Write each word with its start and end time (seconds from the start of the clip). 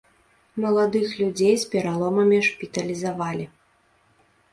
Маладых 0.61 1.11
людзей 1.19 1.53
з 1.63 1.69
пераломамі 1.73 2.39
шпіталізавалі. 2.47 3.45